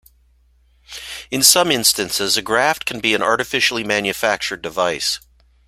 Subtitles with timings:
[1.29, 5.19] In some instances a graft can be an artificially manufactured device.